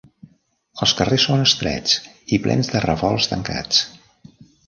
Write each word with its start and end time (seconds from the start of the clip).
Els 0.85 0.93
carrers 1.01 1.25
són 1.27 1.43
estrets 1.43 1.93
i 2.37 2.41
plens 2.47 2.73
de 2.75 2.83
revolts 2.87 3.31
tancats. 3.35 3.85